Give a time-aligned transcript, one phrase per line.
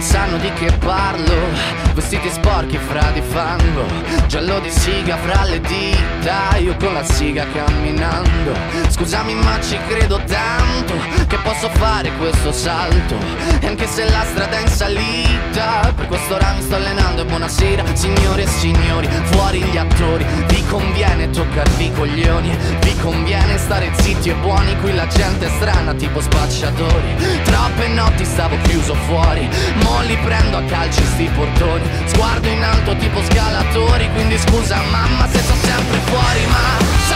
[0.00, 1.34] sanno di che parlo.
[1.94, 3.84] Vestiti sporchi fra di fango.
[4.28, 6.56] Giallo di siga fra le dita.
[6.58, 8.54] Io con la siga camminando.
[8.88, 10.94] Scusami ma ci credo tanto
[11.26, 13.16] Che posso fare questo salto.
[13.60, 17.22] E anche se la strada è in salita Per quest'ora mi sto allenando.
[17.22, 20.24] E buonasera Signore e signori, fuori gli attori
[21.96, 22.56] coglioni.
[22.80, 27.14] Vi conviene stare zitti e buoni Qui la gente è strana tipo spacciatori.
[27.44, 29.48] Troppe notti stavo chiuso fuori
[29.82, 31.82] Mo li prendo a calci sti portoni.
[32.06, 37.15] Sguardo in alto tipo scalatori Quindi scusa mamma se sono sempre fuori Ma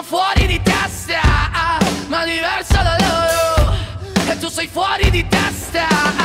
[0.00, 1.20] sono fuori di testa,
[2.08, 3.74] ma diversa da loro.
[4.30, 6.19] E tu sei fuori di testa,